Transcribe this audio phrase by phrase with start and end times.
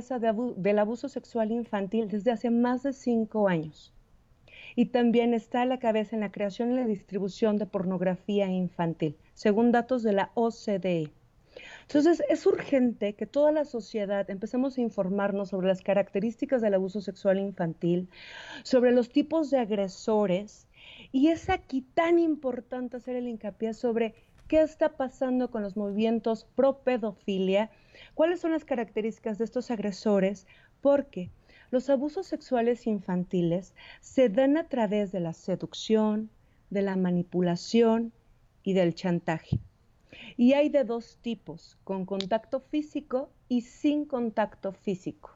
[0.00, 3.92] cabeza del abuso sexual infantil desde hace más de cinco años.
[4.74, 9.16] Y también está a la cabeza en la creación y la distribución de pornografía infantil,
[9.34, 11.10] según datos de la OCDE.
[11.82, 17.02] Entonces, es urgente que toda la sociedad empecemos a informarnos sobre las características del abuso
[17.02, 18.08] sexual infantil,
[18.62, 20.66] sobre los tipos de agresores,
[21.12, 24.14] y es aquí tan importante hacer el hincapié sobre
[24.50, 27.70] qué está pasando con los movimientos pro pedofilia,
[28.14, 30.48] cuáles son las características de estos agresores,
[30.80, 31.30] porque
[31.70, 36.30] los abusos sexuales infantiles se dan a través de la seducción,
[36.68, 38.12] de la manipulación
[38.64, 39.60] y del chantaje.
[40.36, 45.30] Y hay de dos tipos, con contacto físico y sin contacto físico.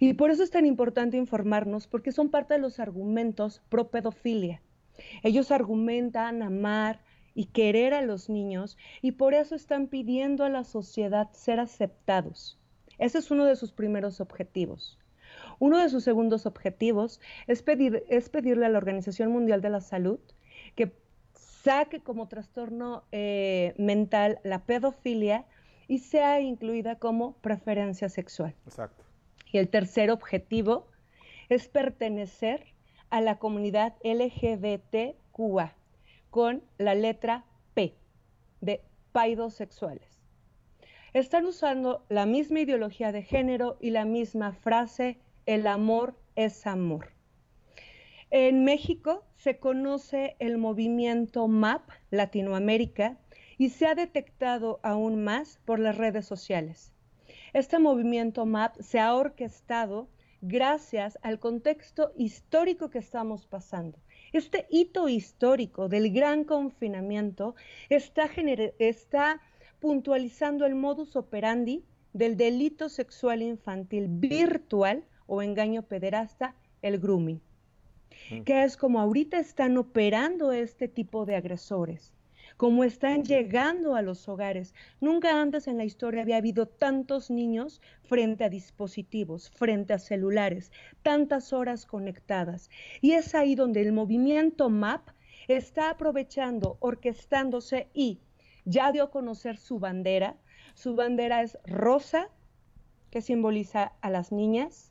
[0.00, 4.62] Y por eso es tan importante informarnos, porque son parte de los argumentos pro pedofilia.
[5.22, 7.03] Ellos argumentan amar
[7.34, 12.58] y querer a los niños y por eso están pidiendo a la sociedad ser aceptados.
[12.98, 14.98] Ese es uno de sus primeros objetivos.
[15.58, 19.80] Uno de sus segundos objetivos es, pedir, es pedirle a la Organización Mundial de la
[19.80, 20.20] Salud
[20.76, 20.92] que
[21.34, 25.44] saque como trastorno eh, mental la pedofilia
[25.88, 28.54] y sea incluida como preferencia sexual.
[28.66, 29.04] Exacto.
[29.52, 30.88] Y el tercer objetivo
[31.48, 32.64] es pertenecer
[33.10, 35.74] a la comunidad LGBTQA
[36.34, 37.94] con la letra P
[38.60, 38.82] de
[39.12, 40.18] paidos sexuales.
[41.12, 47.12] Están usando la misma ideología de género y la misma frase, el amor es amor.
[48.30, 53.16] En México se conoce el movimiento MAP Latinoamérica
[53.56, 56.92] y se ha detectado aún más por las redes sociales.
[57.52, 60.08] Este movimiento MAP se ha orquestado
[60.40, 63.98] gracias al contexto histórico que estamos pasando.
[64.34, 67.54] Este hito histórico del gran confinamiento
[67.88, 68.28] está,
[68.80, 69.40] está
[69.78, 77.40] puntualizando el modus operandi del delito sexual infantil virtual o engaño pederasta, el grooming
[78.44, 82.13] que es como ahorita están operando este tipo de agresores,
[82.56, 84.74] como están llegando a los hogares.
[85.00, 90.70] Nunca antes en la historia había habido tantos niños frente a dispositivos, frente a celulares,
[91.02, 92.70] tantas horas conectadas.
[93.00, 95.08] Y es ahí donde el movimiento MAP
[95.48, 98.20] está aprovechando, orquestándose y
[98.64, 100.36] ya dio a conocer su bandera.
[100.74, 102.30] Su bandera es rosa,
[103.10, 104.90] que simboliza a las niñas,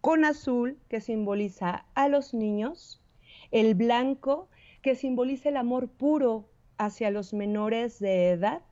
[0.00, 3.02] con azul, que simboliza a los niños,
[3.50, 4.48] el blanco,
[4.82, 6.48] que simboliza el amor puro
[6.78, 8.62] hacia los menores de edad,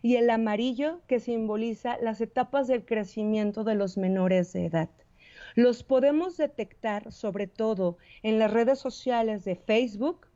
[0.00, 4.90] y el amarillo, que simboliza las etapas del crecimiento de los menores de edad.
[5.54, 10.28] Los podemos detectar sobre todo en las redes sociales de Facebook,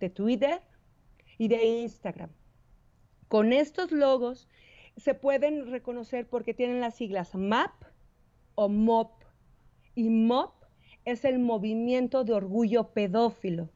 [0.00, 0.60] de Twitter
[1.38, 2.30] y de Instagram.
[3.28, 4.48] Con estos logos
[4.96, 7.72] se pueden reconocer porque tienen las siglas MAP
[8.56, 9.22] o MOP
[9.94, 10.54] y MOP
[11.04, 13.70] es el movimiento de orgullo pedófilo,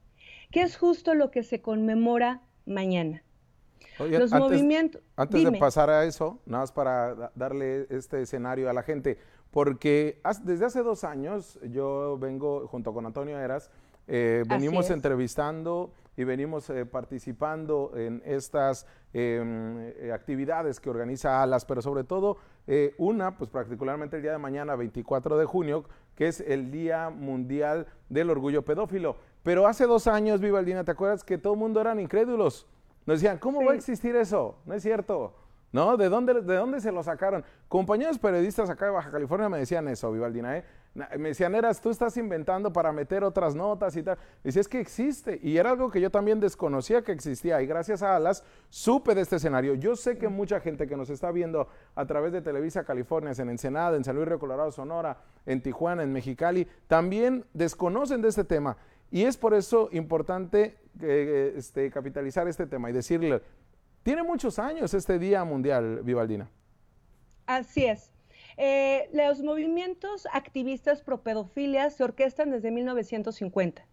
[0.50, 3.22] que es justo lo que se conmemora mañana.
[3.98, 5.02] Los antes, movimientos.
[5.16, 9.18] Antes de pasar a eso, nada más para darle este escenario a la gente,
[9.50, 13.70] porque desde hace dos años yo vengo junto con Antonio Eras,
[14.08, 21.64] eh, venimos entrevistando y venimos eh, participando en estas em, eh, actividades que organiza ALAS,
[21.64, 22.38] pero sobre todo
[22.98, 25.84] una, pues particularmente el día de mañana, 24 de junio,
[26.16, 29.18] que es el Día Mundial del Orgullo Pedófilo.
[29.46, 32.66] Pero hace dos años, Vivaldina, ¿te acuerdas que todo el mundo eran incrédulos?
[33.06, 34.58] Nos decían, ¿cómo va a existir eso?
[34.66, 35.34] No es cierto.
[35.70, 35.96] ¿No?
[35.96, 37.44] ¿De dónde, ¿De dónde se lo sacaron?
[37.68, 40.64] Compañeros periodistas acá de Baja California me decían eso, Vivaldina, ¿eh?
[41.16, 44.18] Me decían, Eras, tú estás inventando para meter otras notas y tal.
[44.42, 45.38] Decía, es que existe.
[45.40, 47.62] Y era algo que yo también desconocía que existía.
[47.62, 49.74] Y gracias a Alas supe de este escenario.
[49.74, 53.50] Yo sé que mucha gente que nos está viendo a través de Televisa California, en
[53.50, 58.44] Ensenada, en San Luis Río Colorado, Sonora, en Tijuana, en Mexicali, también desconocen de este
[58.44, 58.78] tema.
[59.10, 63.42] Y es por eso importante este, capitalizar este tema y decirle,
[64.02, 66.48] tiene muchos años este Día Mundial, Vivaldina.
[67.46, 68.10] Así es.
[68.56, 73.84] Eh, los movimientos activistas pro pedofilia se orquestan desde 1950.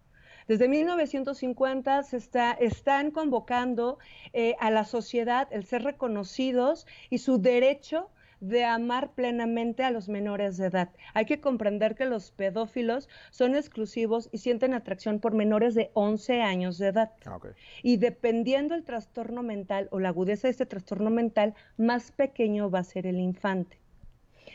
[0.48, 3.98] Desde 1950 se está, están convocando
[4.34, 8.10] eh, a la sociedad el ser reconocidos y su derecho
[8.44, 10.90] de amar plenamente a los menores de edad.
[11.14, 16.42] Hay que comprender que los pedófilos son exclusivos y sienten atracción por menores de 11
[16.42, 17.12] años de edad.
[17.26, 17.40] Ah,
[17.84, 22.80] y dependiendo el trastorno mental o la agudeza de este trastorno mental, más pequeño va
[22.80, 23.80] a ser el infante.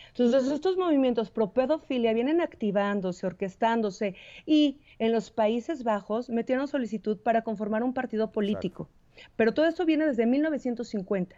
[0.09, 4.15] Entonces, estos movimientos pro pedofilia vienen activándose, orquestándose
[4.45, 8.91] y en los Países Bajos metieron solicitud para conformar un partido político.
[9.37, 11.37] Pero todo esto viene desde 1950.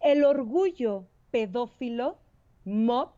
[0.00, 2.16] El orgullo pedófilo
[2.64, 3.12] MOP,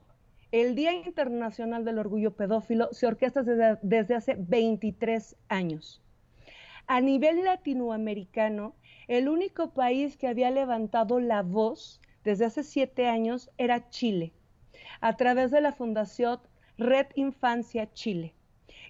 [0.51, 6.03] el Día Internacional del Orgullo Pedófilo se orquesta desde, desde hace 23 años.
[6.87, 8.75] A nivel latinoamericano,
[9.07, 14.33] el único país que había levantado la voz desde hace siete años era Chile,
[15.03, 16.41] a través de la Fundación
[16.79, 18.33] Red Infancia Chile,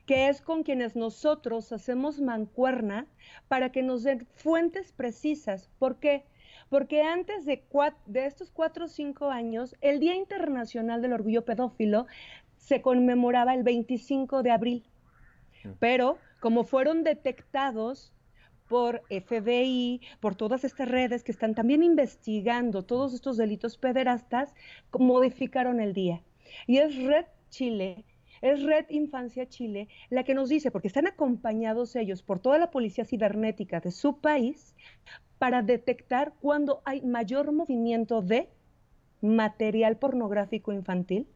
[0.06, 3.08] que es con quienes nosotros hacemos mancuerna
[3.48, 5.68] para que nos den fuentes precisas.
[5.80, 6.22] ¿Por qué?
[6.22, 6.35] Porque
[7.02, 7.62] antes de,
[8.06, 12.06] de estos cuatro o cinco años, el Día Internacional del Orgullo Pedófilo
[12.56, 14.84] se conmemoraba el 25 de abril.
[15.78, 18.12] Pero como fueron detectados
[18.68, 24.54] por FBI, por todas estas redes que están también investigando todos estos delitos pederastas,
[24.98, 26.22] modificaron el día.
[26.66, 28.04] Y es Red Chile,
[28.42, 32.70] es Red Infancia Chile la que nos dice, porque están acompañados ellos por toda la
[32.70, 34.74] policía cibernética de su país,
[35.38, 38.48] para detectar cuando hay mayor movimiento de
[39.20, 41.26] material pornográfico infantil,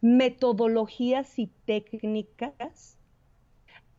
[0.00, 2.98] metodologías y técnicas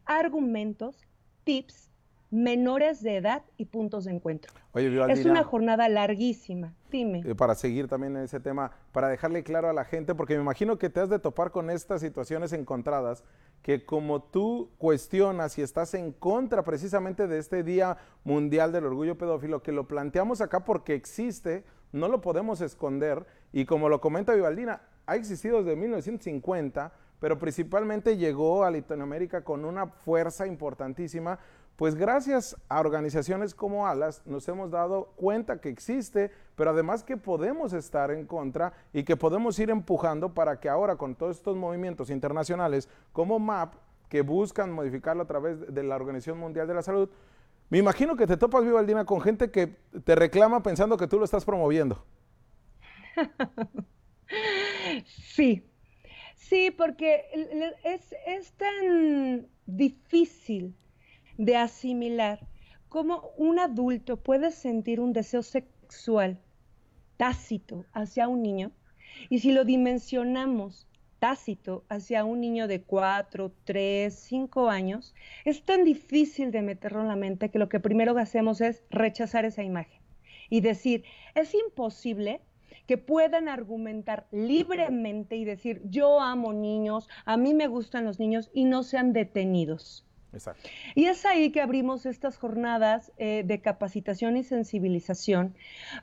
[0.06, 1.06] argumentos,
[1.44, 1.89] tips,
[2.32, 4.54] menores de edad y puntos de encuentro.
[4.76, 7.24] es una jornada larguísima, dime.
[7.26, 10.42] Eh, para seguir también en ese tema, para dejarle claro a la gente, porque me
[10.42, 13.24] imagino que te has de topar con estas situaciones encontradas,
[13.64, 19.18] que como tú cuestionas y estás en contra precisamente de este Día Mundial del Orgullo
[19.18, 24.36] Pedófilo, que lo planteamos acá porque existe, no lo podemos esconder, y como lo comenta
[24.36, 31.40] Vivaldina, ha existido desde 1950, pero principalmente llegó a Latinoamérica con una fuerza importantísima,
[31.80, 37.16] pues gracias a organizaciones como ALAS nos hemos dado cuenta que existe, pero además que
[37.16, 41.56] podemos estar en contra y que podemos ir empujando para que ahora con todos estos
[41.56, 43.76] movimientos internacionales como MAP,
[44.10, 47.10] que buscan modificarlo a través de la Organización Mundial de la Salud,
[47.70, 49.68] me imagino que te topas, Vivaldina, con gente que
[50.04, 52.04] te reclama pensando que tú lo estás promoviendo.
[55.06, 55.66] sí,
[56.36, 57.22] Sí, porque
[57.84, 60.76] es, tan difícil
[61.40, 62.46] de asimilar
[62.90, 66.38] cómo un adulto puede sentir un deseo sexual
[67.16, 68.74] tácito hacia un niño
[69.30, 70.86] y si lo dimensionamos
[71.20, 75.16] tácito hacia un niño de 4, 3, 5 años,
[75.46, 79.46] es tan difícil de meterlo en la mente que lo que primero hacemos es rechazar
[79.46, 80.02] esa imagen
[80.50, 82.42] y decir, es imposible
[82.86, 88.50] que puedan argumentar libremente y decir, yo amo niños, a mí me gustan los niños
[88.54, 90.06] y no sean detenidos.
[90.94, 95.56] Y es ahí que abrimos estas jornadas eh, de capacitación y sensibilización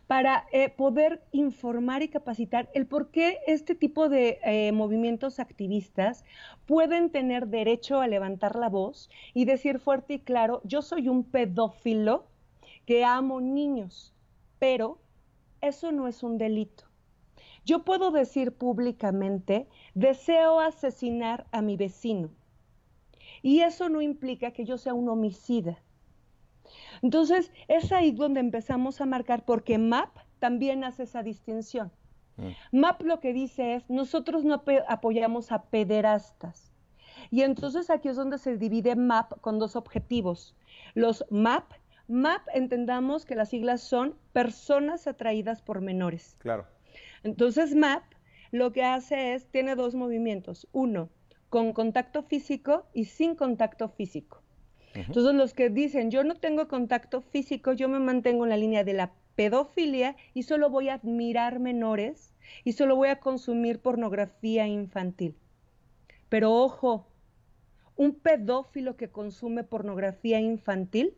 [0.08, 6.25] para eh, poder informar y capacitar el por qué este tipo de eh, movimientos activistas
[6.67, 11.22] pueden tener derecho a levantar la voz y decir fuerte y claro, yo soy un
[11.22, 12.26] pedófilo
[12.84, 14.12] que amo niños,
[14.58, 14.99] pero
[15.61, 16.84] eso no es un delito.
[17.64, 22.31] Yo puedo decir públicamente, deseo asesinar a mi vecino.
[23.46, 25.78] Y eso no implica que yo sea un homicida.
[27.00, 31.93] Entonces, es ahí donde empezamos a marcar, porque MAP también hace esa distinción.
[32.38, 32.78] Mm.
[32.81, 36.72] MAP lo que dice es, nosotros no apoyamos a pederastas.
[37.31, 40.56] Y entonces aquí es donde se divide MAP con dos objetivos.
[40.94, 41.72] Los MAP
[42.08, 46.34] MAP entendamos que las siglas son personas atraídas por menores.
[46.40, 46.66] Claro.
[47.22, 48.02] Entonces MAP
[48.50, 50.67] lo que hace es, tiene dos movimientos.
[50.72, 51.10] Uno,
[51.48, 54.43] con contacto físico y sin contacto físico.
[54.94, 58.82] Entonces los que dicen, yo no tengo contacto físico, yo me mantengo en la línea
[58.82, 62.34] de la pedofilia y solo voy a admirar menores
[62.65, 65.36] y solo voy a consumir pornografía infantil.
[66.29, 67.06] Pero ojo,
[67.96, 71.15] un pedófilo que consume pornografía infantil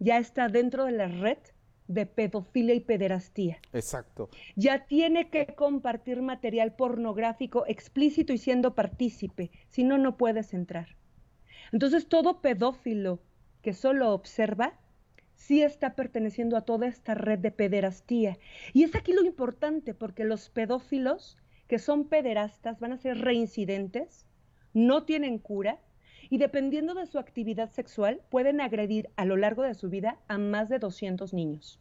[0.00, 1.38] ya está dentro de la red
[1.86, 3.58] de pedofilia y pederastía.
[3.72, 4.30] Exacto.
[4.56, 10.96] Ya tiene que compartir material pornográfico explícito y siendo partícipe, si no, no puedes entrar.
[11.72, 13.20] Entonces, todo pedófilo
[13.62, 14.78] que solo observa,
[15.34, 18.38] sí está perteneciendo a toda esta red de pederastía.
[18.72, 21.36] Y es aquí lo importante, porque los pedófilos
[21.68, 24.26] que son pederastas van a ser reincidentes,
[24.74, 25.80] no tienen cura,
[26.34, 30.36] y dependiendo de su actividad sexual pueden agredir a lo largo de su vida a
[30.36, 31.78] más de 200 niños.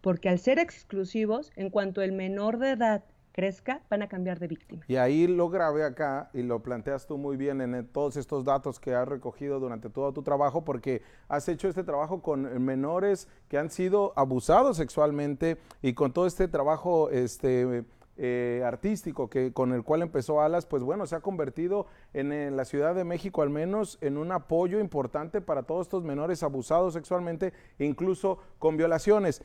[0.00, 4.46] Porque al ser exclusivos, en cuanto el menor de edad crezca, van a cambiar de
[4.46, 4.84] víctima.
[4.86, 8.78] Y ahí lo grabé acá y lo planteas tú muy bien en todos estos datos
[8.78, 13.58] que has recogido durante todo tu trabajo, porque has hecho este trabajo con menores que
[13.58, 17.82] han sido abusados sexualmente y con todo este trabajo este,
[18.22, 22.66] eh, artístico que, con el cual empezó Alas, pues bueno, se ha convertido en, la
[22.66, 27.54] Ciudad de México al menos en un apoyo importante para todos estos menores abusados sexualmente,
[27.78, 29.42] incluso con violaciones.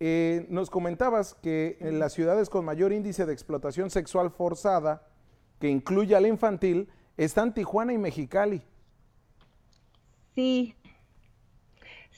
[0.00, 5.06] eh, nos comentabas que en las ciudades con mayor índice de explotación sexual forzada,
[5.60, 8.60] que incluye a la infantil, están Tijuana y Mexicali.
[10.34, 10.74] Sí,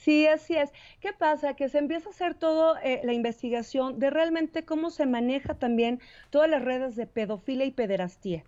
[0.03, 0.71] Sí, así es.
[1.01, 1.55] ¿Qué pasa?
[1.55, 5.99] Que se empieza a hacer toda eh, la investigación de realmente cómo se maneja también
[6.29, 8.45] todas las redes de pedofilia y pederastía.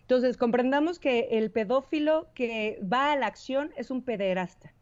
[0.00, 4.72] Entonces, comprendamos que el pedófilo que va a la acción es un pederasta.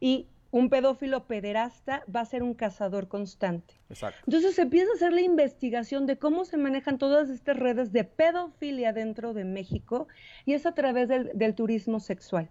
[0.00, 3.74] Y un pedófilo pederasta va a ser un cazador constante.
[3.88, 4.18] Exacto.
[4.26, 8.04] Entonces se empieza a hacer la investigación de cómo se manejan todas estas redes de
[8.04, 10.08] pedofilia dentro de México
[10.44, 12.50] y es a través del turismo sexual.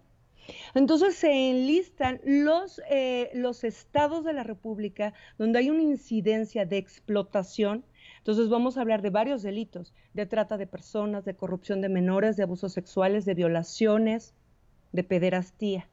[0.74, 6.78] Entonces se enlistan los, eh, los estados de la República donde hay una incidencia de
[6.78, 7.86] explotación.
[8.18, 12.38] Entonces vamos a hablar de varios delitos, de trata de personas, de corrupción de menores,
[12.38, 14.34] de abusos sexuales, de violaciones,
[14.92, 15.90] de pederastía.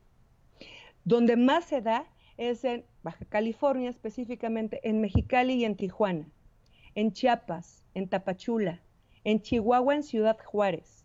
[1.04, 6.28] Donde más se da es en Baja California, específicamente en Mexicali y en Tijuana,
[6.94, 8.80] en Chiapas, en Tapachula,
[9.24, 10.97] en Chihuahua, en Ciudad Juárez,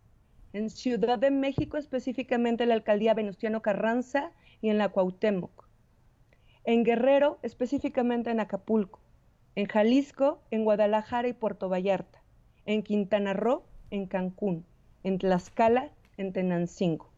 [0.54, 4.32] en Ciudad de México, específicamente en la alcaldía Venustiano Carranza
[4.62, 5.68] y en la Cuauhtémoc.
[6.64, 9.02] En Guerrero, específicamente en Acapulco.
[9.56, 12.24] En Jalisco, en Guadalajara y Puerto Vallarta.
[12.66, 14.66] En Quintana Roo, en Cancún.
[15.04, 17.12] En Tlaxcala, en Tenancingo.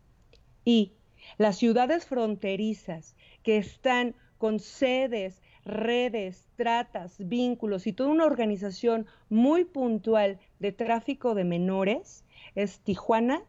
[0.64, 0.94] Y
[1.38, 9.66] las ciudades fronterizas que están con sedes, redes, tratas, vínculos y toda una organización muy
[9.66, 12.25] puntual de tráfico de menores,
[12.56, 13.44] es Tijuana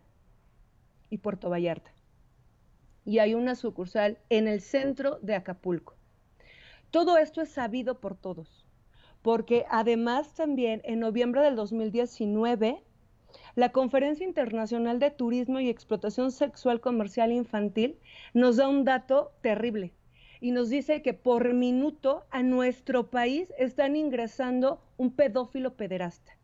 [1.11, 1.93] y Puerto Vallarta.
[3.05, 5.95] Y hay una sucursal en el centro de Acapulco.
[6.91, 8.67] Todo esto es sabido por todos,
[9.23, 12.83] porque además también en noviembre del 2019,
[13.55, 17.99] la Conferencia Internacional de Turismo y Explotación Sexual Comercial Infantil
[18.35, 19.93] nos da un dato terrible
[20.41, 26.37] y nos dice que por minuto a nuestro país están ingresando un pedófilo pederasta.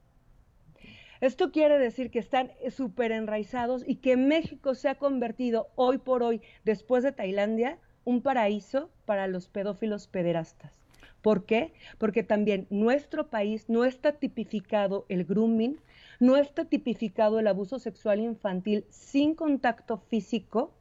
[1.22, 6.24] Esto quiere decir que están súper enraizados y que México se ha convertido hoy por
[6.24, 10.72] hoy, después de Tailandia, un paraíso para los pedófilos pederastas.
[11.20, 11.74] ¿Por qué?
[11.98, 15.78] Porque también nuestro país no está tipificado el grooming,
[16.18, 20.72] no está tipificado el abuso sexual infantil sin contacto físico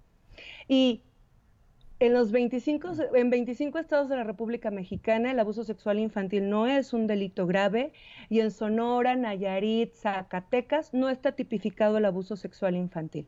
[0.68, 1.04] y
[2.02, 6.66] en los 25, en 25 estados de la República Mexicana el abuso sexual infantil no
[6.66, 7.94] es un delito grave
[8.28, 13.28] y en Sonora, Nayarit, Zacatecas no está tipificado el abuso sexual infantil.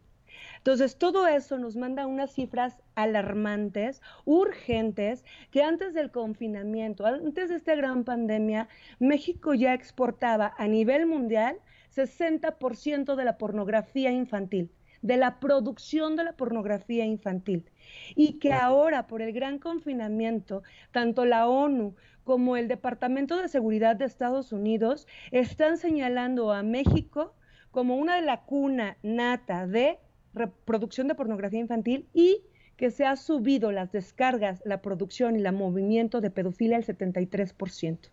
[0.57, 7.57] Entonces, todo eso nos manda unas cifras alarmantes, urgentes, que antes del confinamiento, antes de
[7.57, 11.57] esta gran pandemia, México ya exportaba a nivel mundial
[11.95, 14.71] 60% de la pornografía infantil,
[15.03, 17.69] de la producción de la pornografía infantil
[18.15, 21.93] y que ahora por el gran confinamiento, tanto la ONU
[22.23, 27.35] como el Departamento de Seguridad de Estados Unidos están señalando a México
[27.69, 29.99] como una de la cuna nata de
[30.33, 32.41] reproducción de pornografía infantil y
[32.77, 38.09] que se ha subido las descargas, la producción y el movimiento de pedofilia al 73%.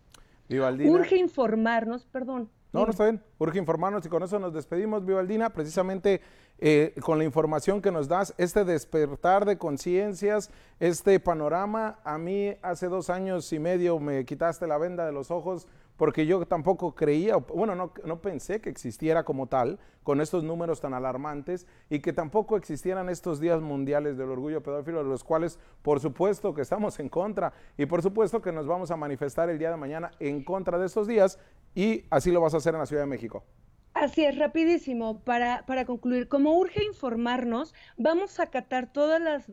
[0.89, 3.21] Urge informarnos, perdón, no, no está bien.
[3.37, 6.21] Urge informarnos y con eso nos despedimos, Vivaldina, precisamente
[6.61, 11.99] eh, con la información que nos das, este despertar de conciencias, este panorama.
[12.03, 16.25] A mí hace dos años y medio me quitaste la venda de los ojos porque
[16.25, 20.95] yo tampoco creía, bueno, no, no, pensé que existiera como tal, con estos números tan
[20.95, 26.55] alarmantes, y que tampoco existieran estos días mundiales del orgullo pedófilo, los cuales por supuesto
[26.55, 29.77] que estamos en contra, y por supuesto que nos vamos a manifestar el día de
[29.77, 31.37] mañana en contra de estos días,
[31.75, 33.43] y así lo vas a hacer en la Ciudad de México.
[33.93, 39.43] Así es, rapidísimo, para, para concluir, como urge informarnos, vamos a acatar toda la,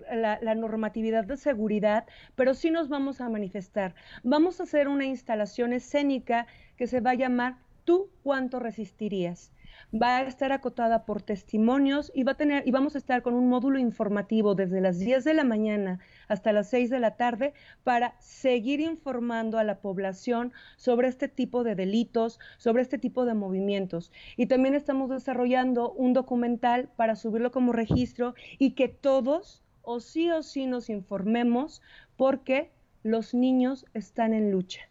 [0.41, 3.95] la, normatividad de seguridad, pero sí nos vamos a manifestar.
[4.23, 7.57] Vamos a hacer una instalación escénica que se va a llamar
[7.89, 9.51] ¿Tú cuánto resistirías?
[9.95, 13.35] Va a estar acotada por testimonios y va a tener y vamos a estar con
[13.35, 17.55] un módulo informativo desde las 10 de la mañana hasta las 6 de la tarde
[17.85, 23.35] para seguir informando a la población sobre este tipo de delitos, sobre este tipo de
[23.35, 24.13] movimientos.
[24.37, 30.31] Y también estamos desarrollando un documental para subirlo como registro y que todos o sí
[30.31, 31.83] o sí nos informemos
[32.17, 32.71] porque
[33.03, 34.83] los niños están en lucha.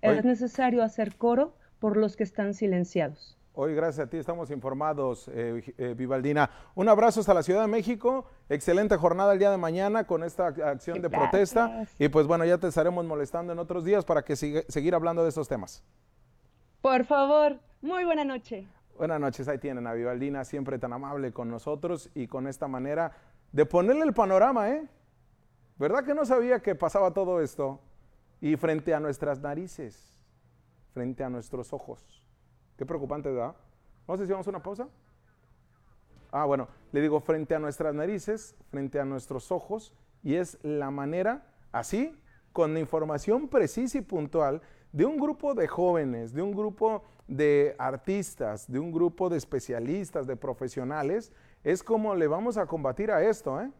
[0.00, 3.37] Es necesario hacer coro por los que están silenciados.
[3.60, 6.48] Hoy, gracias a ti, estamos informados, eh, eh, Vivaldina.
[6.76, 8.24] Un abrazo hasta la Ciudad de México.
[8.48, 11.84] Excelente jornada el día de mañana con esta acción de protesta.
[11.98, 15.24] Y pues bueno, ya te estaremos molestando en otros días para que siga, seguir hablando
[15.24, 15.82] de estos temas.
[16.80, 18.68] Por favor, muy buena noche.
[18.96, 23.10] Buenas noches, ahí tienen a Vivaldina, siempre tan amable con nosotros y con esta manera
[23.50, 24.86] de ponerle el panorama, ¿eh?
[25.78, 27.80] ¿Verdad que no sabía que pasaba todo esto?
[28.40, 30.14] y frente a nuestras narices,
[30.92, 32.17] frente a nuestros ojos.
[32.78, 33.56] Qué preocupante, ¿verdad?
[34.06, 34.88] Vamos a decir, vamos a una pausa.
[36.30, 39.92] Ah, bueno, le digo frente a nuestras narices, frente a nuestros ojos,
[40.22, 42.16] y es la manera, así,
[42.52, 48.70] con información precisa y puntual, de un grupo de jóvenes, de un grupo de artistas,
[48.70, 51.32] de un grupo de especialistas, de profesionales,
[51.64, 53.70] es como le vamos a combatir a esto, ¿eh?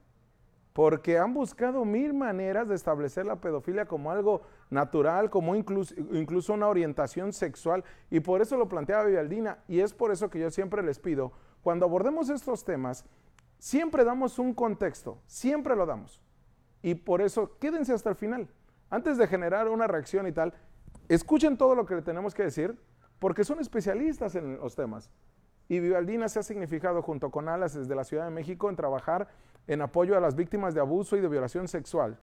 [0.78, 6.68] Porque han buscado mil maneras de establecer la pedofilia como algo natural, como incluso, una
[6.68, 10.84] orientación sexual, y por eso lo planteaba Vivaldina, y es por eso que yo siempre
[10.84, 11.32] les pido,
[11.62, 13.04] cuando abordemos estos temas,
[13.58, 16.22] siempre damos un contexto, siempre lo damos.
[16.80, 18.48] Y por eso quédense hasta el final.
[18.88, 20.54] Antes de generar una reacción y tal,
[21.08, 22.78] escuchen todo lo que le tenemos que decir,
[23.18, 25.10] porque son especialistas en los temas.
[25.68, 29.26] Y Vivaldina se ha significado junto con Alas desde la Ciudad de México en trabajar
[29.68, 32.16] en apoyo a las víctimas de abuso y de violación sexual.